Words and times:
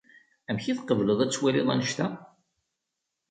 Amek 0.49 0.65
i 0.67 0.73
tqebleḍ 0.77 1.19
ad 1.21 1.31
twaliḍ 1.31 1.67
annect-a? 1.73 2.07